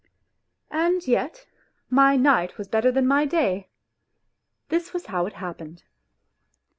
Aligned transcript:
And 0.87 1.07
yet 1.07 1.45
my 1.91 2.15
night 2.15 2.57
was 2.57 2.67
better 2.67 2.91
than 2.91 3.05
my 3.05 3.23
day! 3.27 3.69
This 4.69 4.93
was 4.93 5.05
how 5.13 5.27
it 5.27 5.33
happened. 5.33 5.83